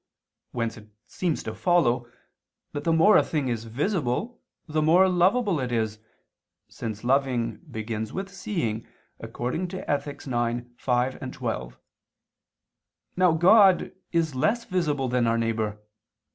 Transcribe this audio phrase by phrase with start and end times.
[0.51, 2.07] Whence it seems to follow
[2.71, 5.99] that the more a thing is visible the more lovable it is,
[6.67, 8.87] since loving begins with seeing,
[9.19, 10.23] according to Ethic.
[10.25, 10.27] ix,
[10.79, 11.79] 5, 12.
[13.15, 15.79] Now God is less visible than our neighbor.